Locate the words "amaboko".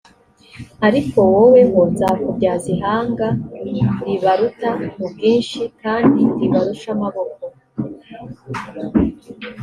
6.95-7.43